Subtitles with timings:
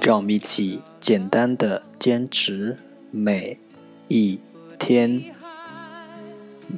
[0.00, 2.76] 让我们一起简单的坚持
[3.10, 3.58] 每
[4.06, 4.40] 一
[4.78, 5.36] 天。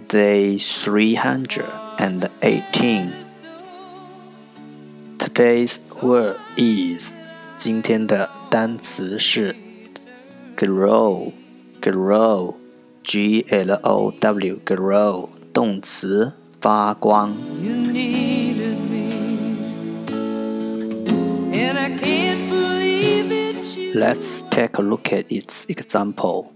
[0.08, 1.58] Day 318
[5.18, 7.12] Today's word is
[7.56, 9.56] 今天的单词是
[10.56, 11.32] glow
[11.80, 12.54] glow
[13.02, 17.36] G L O W glow 动词发光。
[23.95, 26.47] Let's take a look at its example.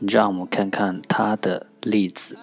[0.00, 2.38] 让我们看看它的例子。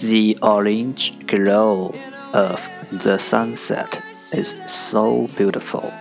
[0.00, 1.94] The orange glow
[2.32, 4.00] of the sunset
[4.32, 5.92] is so beautiful.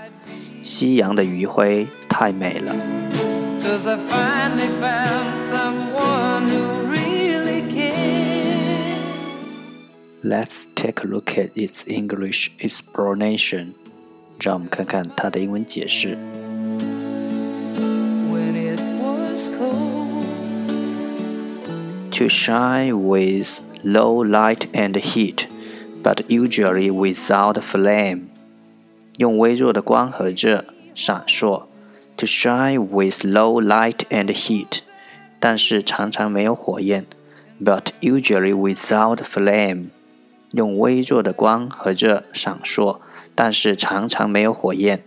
[0.61, 2.75] 夕阳的余晖太美了。
[10.25, 13.73] Let's take a look at its English explanation.
[14.39, 16.17] 让我们看看它的英文解释。
[22.11, 25.47] To shine with low light and heat,
[26.03, 28.27] but usually without flame.
[29.17, 31.63] 用微弱的光和热闪烁。
[32.17, 34.81] To shine with low light and heat，
[35.39, 37.07] 但是常常没有火焰。
[37.63, 39.87] But usually without flame，
[40.51, 42.99] 用微弱的光和热闪烁，
[43.33, 45.03] 但是常常没有火焰。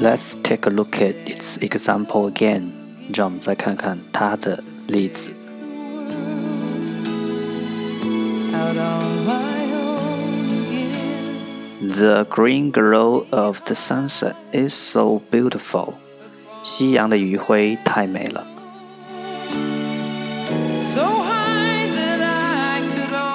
[0.00, 2.70] Let's take a look at its example again。
[3.14, 5.32] 让我们再看看它的例子。
[11.80, 15.94] The green glow of the sunset is so beautiful.
[16.63, 18.47] 夕阳的余晖太美了。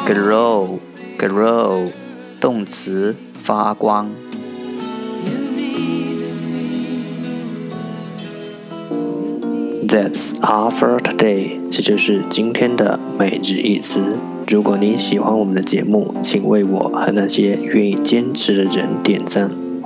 [0.07, 0.79] Glow,
[1.19, 1.91] glow，
[2.41, 4.11] 动词，发光。
[9.87, 14.17] That's all for today，这就是今天的每日一词。
[14.47, 19.68] 如果你喜欢我们的节目，请为我和那些愿意坚持的人点赞。